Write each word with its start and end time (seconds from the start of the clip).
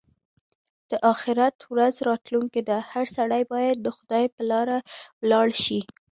د 0.89 0.91
اخيرت 1.13 1.57
ورځ 1.73 1.95
راتلونکې 2.09 2.61
ده؛ 2.69 2.77
هر 2.91 3.05
سړی 3.17 3.43
باید 3.53 3.77
د 3.81 3.87
خدای 3.97 4.25
پر 4.33 4.43
لاره 4.51 4.77
ولاړ 5.21 5.47
شي. 5.63 5.79